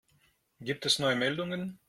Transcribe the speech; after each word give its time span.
Gibt 0.61 0.87
es 0.87 0.97
neue 0.97 1.15
Meldungen? 1.15 1.77